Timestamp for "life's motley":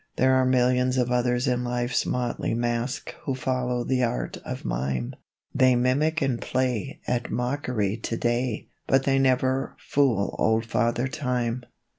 1.63-2.55